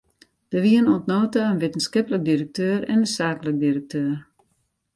[0.51, 4.15] Der wienen oant no ta in wittenskiplik direkteur en in saaklik direkteur.